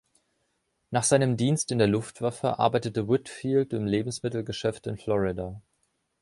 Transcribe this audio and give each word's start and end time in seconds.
Nach 0.89 1.03
seinem 1.03 1.37
Dienst 1.37 1.71
in 1.71 1.77
der 1.77 1.85
Luftwaffe 1.85 2.57
arbeitete 2.57 3.07
Whitfield 3.07 3.71
im 3.71 3.85
Lebensmittelgeschäft 3.85 4.87
in 4.87 4.97
Florida. 4.97 5.61